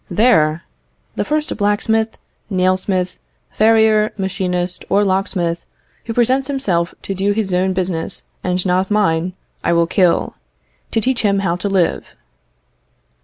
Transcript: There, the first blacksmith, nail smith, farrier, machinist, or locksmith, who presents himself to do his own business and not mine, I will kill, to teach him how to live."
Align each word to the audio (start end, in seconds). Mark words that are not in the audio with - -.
There, 0.09 0.63
the 1.15 1.23
first 1.23 1.55
blacksmith, 1.57 2.17
nail 2.49 2.75
smith, 2.75 3.19
farrier, 3.51 4.11
machinist, 4.17 4.83
or 4.89 5.03
locksmith, 5.05 5.67
who 6.05 6.13
presents 6.15 6.47
himself 6.47 6.95
to 7.03 7.13
do 7.13 7.33
his 7.33 7.53
own 7.53 7.73
business 7.73 8.23
and 8.43 8.65
not 8.65 8.89
mine, 8.89 9.33
I 9.63 9.73
will 9.73 9.85
kill, 9.85 10.33
to 10.89 11.01
teach 11.01 11.21
him 11.21 11.41
how 11.45 11.55
to 11.57 11.69
live." 11.69 12.15